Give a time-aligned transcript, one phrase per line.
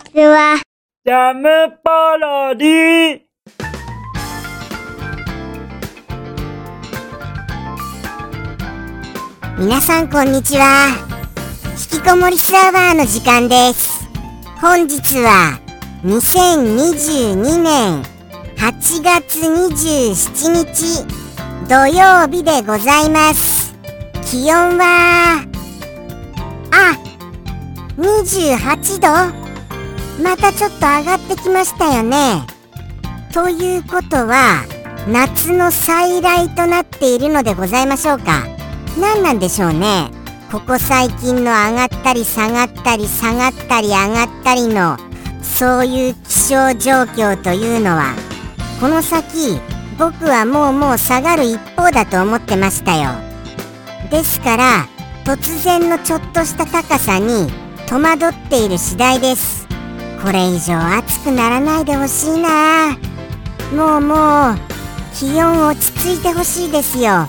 [0.00, 0.60] ちは。
[1.04, 1.48] ジャム
[1.82, 3.20] パロディ
[9.58, 10.88] 皆さんこんにちは。
[11.92, 14.08] 引きこもりスアワーの時間です。
[14.60, 15.58] 本日は
[16.04, 18.02] 2022年
[18.56, 21.04] 8月27日
[21.68, 23.74] 土曜日でございます。
[24.30, 25.44] 気温は、
[26.70, 26.96] あ、
[27.96, 29.39] 28度
[30.22, 32.46] またちょっと上がってきましたよね。
[33.32, 34.64] ということは、
[35.08, 38.60] 夏の再来となっているのでございましょうか。
[38.98, 40.10] 何なんでしょうね
[40.50, 44.96] ここ最近の上がったり下がったり下がったり上がったりの
[45.42, 48.14] そういう気象状況というのは
[48.80, 49.60] この先
[49.98, 53.10] 僕はもうもう下がる一方だと思ってましたよ
[54.10, 54.86] ですから
[55.24, 57.48] 突然のちょっとした高さに
[57.88, 59.59] 戸惑っている次第です
[60.22, 62.96] これ以上暑くならないでほしいな。
[63.74, 64.58] もうもう
[65.14, 67.28] 気温落ち着いてほしいですよ。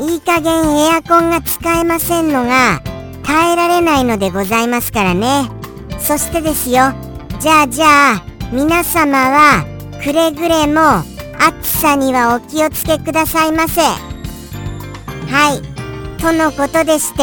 [0.00, 2.80] いい加減エアコンが使えませんのが
[3.22, 5.48] 耐えられないのでございますからね。
[5.98, 6.92] そしてですよ。
[7.40, 8.22] じゃあじゃあ
[8.52, 9.64] 皆様は
[10.02, 10.80] くれぐれも
[11.38, 13.82] 暑さにはお気をつけくださいませ。
[13.82, 16.20] はい。
[16.20, 17.22] とのことでして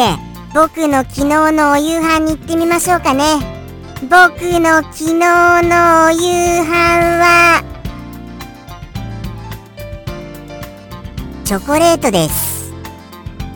[0.53, 3.60] 僕の昨日のお夕飯に行ってみましょうかね。
[4.09, 6.71] 僕の昨日のお夕飯
[7.19, 7.63] は
[11.45, 12.73] チョコレートです。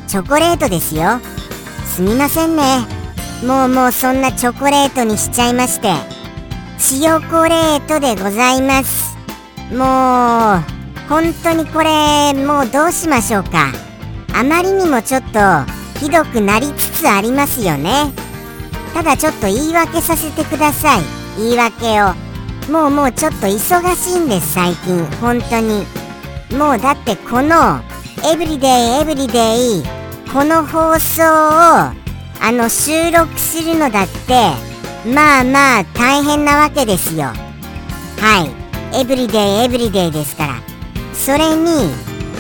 [0.07, 1.19] チョコレートですよ。
[1.87, 2.85] すみませんね。
[3.43, 5.91] もうもうそんなチョコレートにしちゃいまして。
[6.77, 9.17] チヨコレートでございます。
[9.71, 9.80] もう
[11.09, 13.71] 本当にこれもうどうしましょうか。
[14.31, 15.39] あまりにもちょっと
[15.99, 18.13] ひどくなりつつありますよね。
[18.95, 21.01] ただちょっと言い訳させてください。
[21.38, 22.13] 言い訳を。
[22.71, 25.05] もうもうちょっと忙しいんです最近。
[25.19, 25.85] 本当に。
[26.57, 27.81] もうだってこの
[28.25, 29.83] エブリデイエブリデイ
[30.31, 31.93] この放送をあ
[32.53, 34.52] の収録するのだって
[35.14, 37.25] まあまあ大変なわけですよ。
[37.25, 38.49] は
[38.93, 38.97] い。
[38.97, 40.53] エブリデイエブリデイですから。
[41.14, 41.89] それに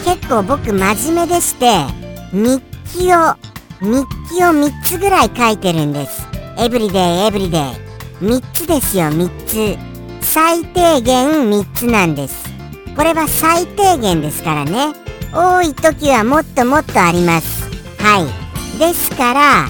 [0.05, 1.83] 結構僕真面目でして
[2.31, 2.63] 日
[2.97, 3.35] 記を
[3.81, 6.34] 日記を3つぐらい書いてるんです。
[6.57, 7.61] エブリデイエブリデイ
[8.21, 9.77] 3つですよ3つ。
[10.21, 12.45] 最低限3つなんです。
[12.95, 14.93] これは最低限ですからね。
[15.33, 17.69] 多い時はもっともっとあります。
[17.99, 18.79] はい。
[18.79, 19.69] ですから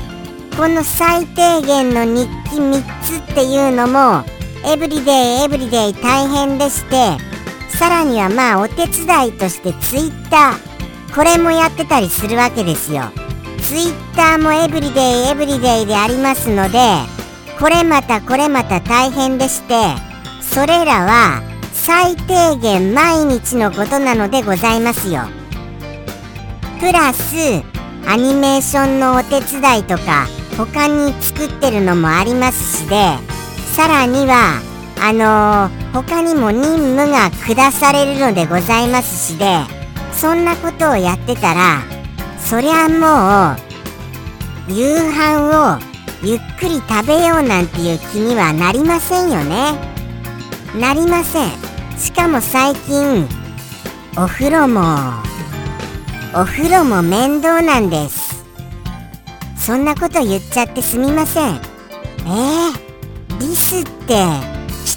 [0.56, 4.23] この最低限の日記3つっていうのも
[4.66, 7.17] エブリデイエブリデイ大変でして
[7.69, 11.16] さらにはまあお手伝いとしてツイッター。
[11.16, 13.03] これもやってたりするわけですよ。
[13.67, 16.77] ツイッターもエブリデイエブリデイでありますので
[17.59, 19.73] これまたこれまた大変でして
[20.39, 21.41] それらは
[21.73, 25.21] 最低限毎日のことなのでございますよ。
[26.79, 27.63] プラス
[28.07, 30.27] アニメーションのお手伝いとか
[30.57, 32.95] 他に作ってるのもありますしで
[33.75, 34.61] さらには
[35.01, 39.45] あのー、他にも任務が下されるのでございますしで
[40.13, 41.94] そんなことをやってたら
[42.45, 43.56] そりゃも
[44.69, 45.79] う夕飯を
[46.23, 49.73] ゆっくり食べようなんていう気にはなりませんよね。
[50.79, 51.50] なりません。
[51.97, 53.28] しかも最近
[54.16, 54.81] お風呂も
[56.35, 58.45] お風呂も面倒なんです。
[59.57, 61.55] そんなこと言っちゃってすみません。
[61.55, 64.23] えー、リスって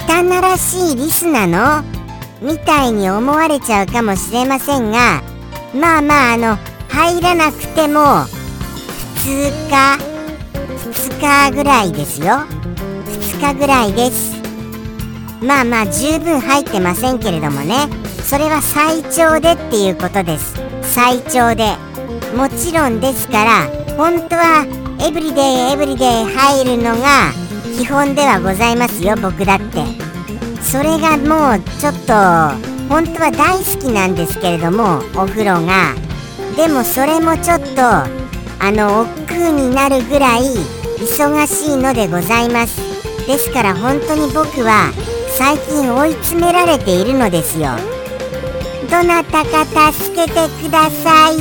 [0.07, 1.83] 汚らしいリスなの？
[2.43, 5.23] みたいに思われちゃうかもしれませんが
[5.75, 6.59] まあまああの
[6.99, 8.25] 入らなくても
[9.15, 9.97] 普通か
[10.91, 12.27] 2日ぐらいですよ。
[13.07, 14.37] 2日ぐらいです。
[15.41, 17.89] まあまあ十分入ってませんけれどもね。
[18.25, 20.57] それは最長でっていうことです。
[20.83, 21.77] 最長で。
[22.35, 24.67] もちろんですから本当は
[25.01, 27.31] エブリデイエブリデイ入るのが
[27.79, 29.85] 基本ではございますよ僕だって。
[30.61, 32.13] それがもうちょっと
[32.89, 36.08] 本当は大好きなんですけれどもお風呂が。
[36.59, 38.09] でもそれもちょっとあ
[38.73, 40.41] の億劫になるぐらい
[40.99, 42.81] 忙しいのでございます。
[43.29, 44.91] ですから本当に僕は
[45.39, 47.69] 最近追い詰められているのですよ。
[48.91, 51.37] どなたか助けてください。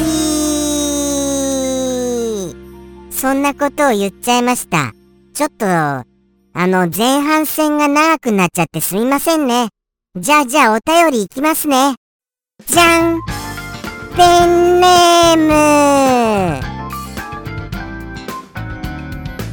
[3.11, 4.93] そんなことを言っちゃいました。
[5.33, 6.05] ちょっとあ
[6.53, 9.69] の前半戦が長くなっちゃってすみませんね。
[10.15, 11.95] じゃあじゃあお便りいきますね。
[12.67, 13.17] じゃん。
[15.37, 15.57] ペンネー
[16.55, 16.67] ム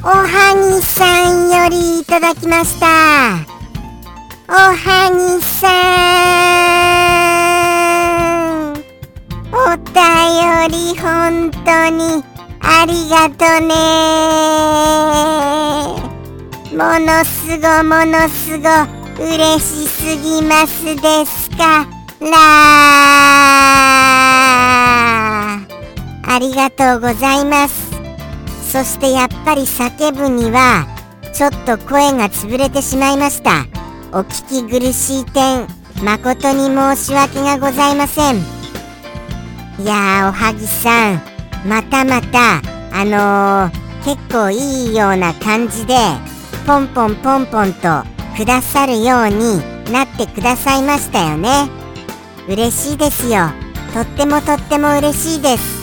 [0.03, 2.87] おはぎさんよりいただきました。
[4.49, 5.69] おはぎさ
[8.71, 8.75] ん。
[9.53, 9.57] お
[9.93, 9.95] 便
[10.71, 12.25] り本当に
[12.61, 13.75] ありがとね。
[16.73, 18.65] ものすごものすご
[19.23, 21.87] 嬉しすぎますですか
[22.21, 23.05] ら。
[26.35, 27.93] ありがとうございます。
[28.73, 30.85] そしてやっぱり叫ぶには
[31.33, 33.67] ちょっと声が潰れてしまいました。
[34.11, 35.69] お聞き苦しい点
[36.03, 38.39] 誠に申し訳がございません。
[39.79, 41.23] いやーおはぎさん
[41.69, 42.61] またまた
[42.93, 45.95] あのー、結構いいような感じで
[46.67, 48.03] ポンポンポンポンと
[48.37, 51.69] くださるようになってくださいましたよね。
[52.49, 53.51] 嬉しいですよ。
[53.93, 55.74] とってもとっても嬉しいです。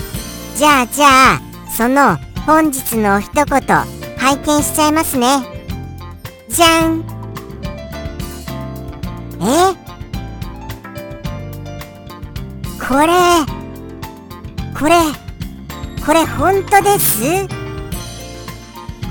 [0.55, 1.41] じゃあじゃあ
[1.75, 3.45] その本日の一言
[4.17, 5.27] 拝見しちゃいますね。
[6.49, 7.03] じゃん。
[9.41, 9.75] え？
[12.79, 13.07] これ。
[14.77, 14.95] これ。
[16.05, 17.47] これ本当です？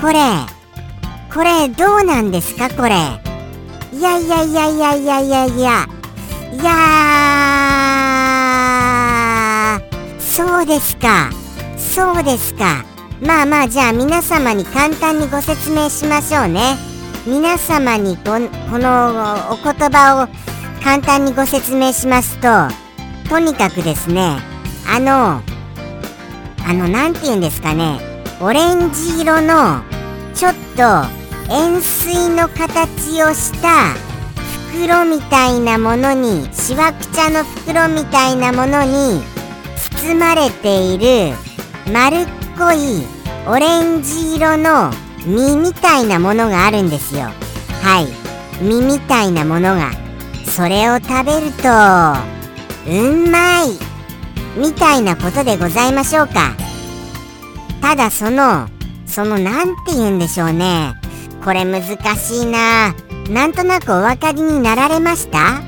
[0.01, 0.21] これ。
[1.33, 2.69] これどうなんですか？
[2.71, 2.91] これ。
[3.93, 5.87] いやいやいやいやいやいやいや。
[6.53, 6.71] いや
[10.61, 11.31] そうですか。
[11.79, 12.85] そうですか。
[13.23, 16.77] まあまあじゃあ皆様に簡単にご説明しましょうね。
[17.27, 18.25] 皆様にこ
[18.71, 20.29] このお言葉を
[20.85, 22.69] 簡単にご説明しますと
[23.31, 24.37] とにかくですね
[24.87, 25.41] あの
[26.69, 27.99] あの何て言うんですかね。
[28.43, 29.81] オレンジ色の
[30.35, 30.83] ちょっと
[31.51, 33.95] 円錐の形をした
[34.73, 39.40] 袋みたいなものにしわくちゃの袋みたいなものに
[40.03, 41.35] 包まれている
[41.93, 42.27] 丸っ
[42.59, 43.07] こい
[43.47, 44.91] オレンジ色の
[45.27, 47.25] 実みたいなものがあるんですよ。
[47.83, 48.07] はい。
[48.63, 49.91] 実みたいなものが。
[50.47, 51.69] それを食べると
[52.89, 53.69] うんまい
[54.57, 56.55] みたいなことでございましょうか。
[57.83, 58.69] ただその
[59.07, 60.95] その何て言うんでしょうね。
[61.45, 61.83] これ難
[62.17, 62.95] しいな。
[63.29, 65.63] なんとなくお分かりになられました？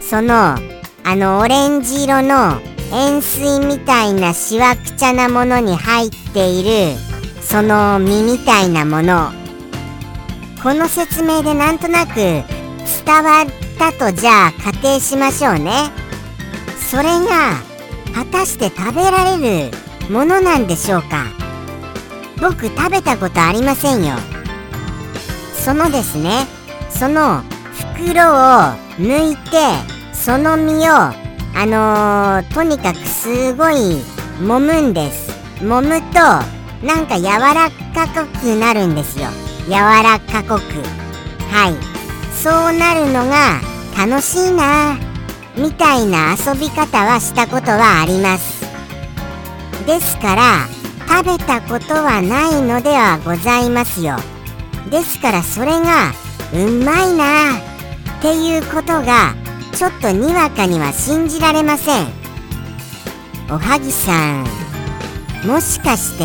[0.00, 0.56] その
[1.04, 2.60] あのオレンジ色の
[2.92, 6.98] 円錐みたいなしわくちゃなものに入っている
[7.40, 9.32] その実みたいなもの。
[10.62, 12.44] この説明でなんとなく伝
[13.22, 13.46] わっ
[13.78, 15.90] たとじゃあ仮定しましょうね。
[16.90, 17.54] それが
[18.14, 19.70] 果たして食べられる
[20.10, 21.26] ものなんでしょうか。
[22.40, 24.16] 僕食べたことありませんよ。
[25.54, 26.46] そのですね
[26.90, 27.42] その
[27.98, 28.36] 袋を
[28.98, 29.50] 抜いて
[30.12, 31.19] その実を
[31.54, 34.02] あのー、とにかくすごい
[34.40, 35.30] 揉むんです。
[35.60, 36.20] 揉むと
[36.86, 39.28] なんか柔らかくなるんですよ。
[39.66, 40.54] 柔らかく。
[41.52, 41.74] はい。
[42.32, 43.60] そうなるのが
[43.96, 44.96] 楽しいな。
[45.56, 48.64] みたいな遊び方はしたことはあります。
[49.86, 50.66] ですから
[51.08, 54.16] 食べたことはないのではございますよ。
[54.90, 56.12] ですからそれが
[56.54, 57.58] うまいな。
[57.58, 59.34] っていうことが
[59.72, 62.06] ちょっとにわかには信じられません。
[63.50, 64.46] おはぎさん
[65.46, 66.24] もしかして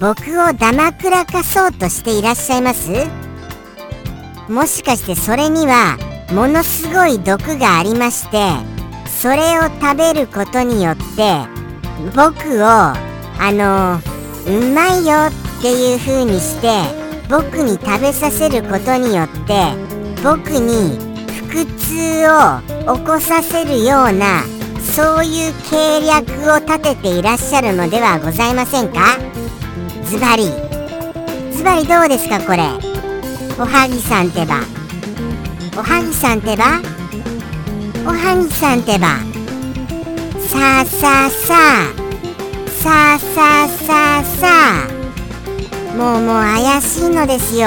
[0.00, 2.90] 僕をだまくらかそうとしていらっしゃいます？
[4.48, 5.98] もしかしてそれには
[6.32, 8.38] ものすごい毒がありまして
[9.06, 11.02] それを食べることによって
[12.14, 12.94] 僕をあ
[13.52, 14.00] の
[14.46, 16.68] うまいよっていう風にして
[17.28, 19.74] 僕に食べさせることによって
[20.22, 21.15] 僕に
[21.48, 24.42] 腹痛を起こさせるような
[24.80, 29.18] そういう計略を立てていらっしゃるのではございませんか？
[30.04, 30.44] ズバリ。
[31.52, 32.62] ズバリどうですかこれ？
[33.58, 34.60] おはぎさんてば。
[35.76, 36.80] おはぎさんてば？
[38.06, 39.18] おはぎさんてば。
[40.48, 41.92] さあさあさあ。
[42.70, 44.48] さあさあさあさ
[45.92, 45.96] あ。
[45.96, 47.66] もうもう怪しいのですよ。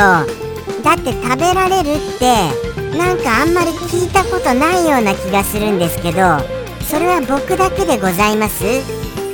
[0.84, 2.69] だって食べられるって。
[2.98, 6.40] なんかあんまり聞いたことないような気がするんですけど
[6.84, 8.64] それは僕だけでございます？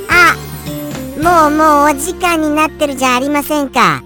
[0.08, 0.36] あ
[1.16, 4.02] もうもうお時間になってるじゃありませんか。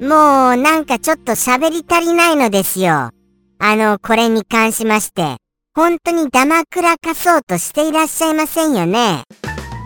[0.00, 3.10] もうなんかちょっと喋り足りないのですよ。
[3.58, 5.36] あのこれに関しまして。
[5.74, 9.22] 本当にダマくらかそうとしていらっしゃいませんよね。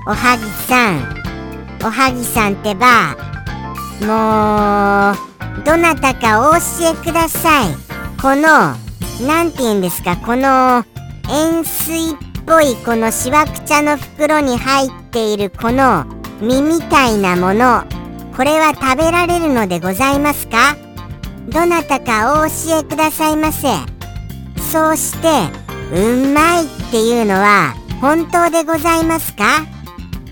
[0.07, 1.17] おはぎさん。
[1.85, 3.15] おはぎさんってば
[4.01, 6.59] もうどなたかお教
[6.93, 7.75] えください。
[8.21, 8.75] この
[9.21, 10.17] 何て言うんですか？
[10.17, 10.85] この
[11.31, 16.05] 円錐っぽいこのしわくちゃの袋に入っているこの
[16.41, 17.85] 実みたいなもの。
[18.37, 20.77] これは食べられるのでございますか？
[21.49, 23.69] どなたかお教えくださいませ。
[24.71, 25.29] そうして
[25.93, 29.45] うんまいっていうのは本当でございますか？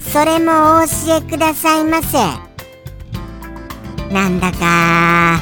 [0.01, 2.19] それもお教えくださいませ。
[4.13, 5.41] なんだか。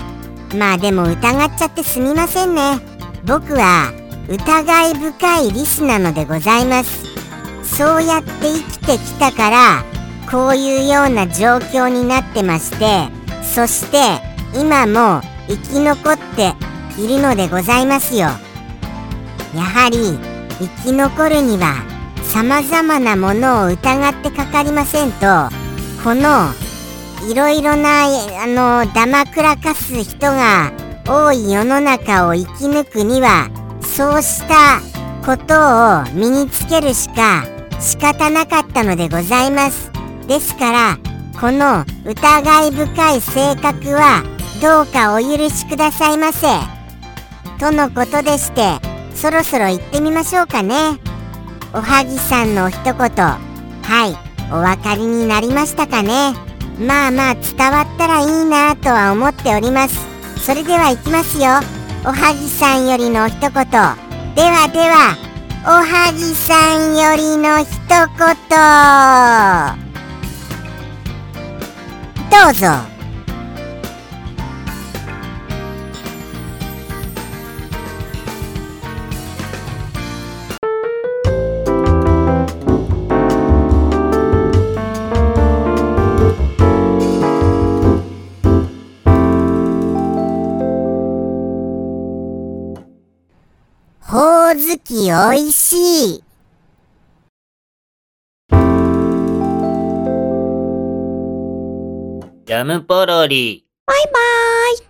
[0.56, 2.91] まあでも疑っちゃってすみませんね。
[3.24, 3.92] 僕は
[4.28, 7.06] 疑い深いリスなのでございます。
[7.64, 9.84] そうやって生きてきたから
[10.30, 13.08] こういうような状況になってまして
[13.42, 14.20] そして
[14.58, 16.54] 今も生き残って
[17.00, 18.28] いるのでございますよ。
[19.54, 20.18] やはり
[20.58, 21.74] 生き残るには
[22.22, 25.26] 様々なものを疑ってかかりませんと
[26.02, 26.50] この
[27.30, 30.72] いろいろなあのだまくらかす人が
[31.06, 33.50] 多い世の中を生き抜くには
[33.82, 34.80] そうした
[35.24, 35.54] こと
[36.00, 37.44] を身につけるしか
[37.80, 39.90] 仕方なかったのでございます。
[40.26, 40.98] ですから
[41.40, 44.22] この疑い深い性格は
[44.60, 46.46] どうかお許しくださいませ。
[47.58, 48.78] とのことでして
[49.14, 50.98] そろそろ行ってみましょうかね。
[51.74, 52.94] おはぎさんの一言。
[52.94, 53.38] は
[54.06, 54.16] い
[54.52, 56.34] お分かりになりましたかね。
[56.78, 60.11] まあまあ伝わったらいいなとは思っております。
[60.42, 61.44] それでは行きますよ。
[62.04, 63.52] おはぎさんよりの一言。
[63.52, 65.16] ではでは
[65.64, 68.08] おはぎさんよりの一言。
[72.28, 72.91] どうぞ。
[95.14, 96.24] おいしい。
[102.46, 103.66] ジャムポロリ。
[103.86, 104.78] バイバーイ。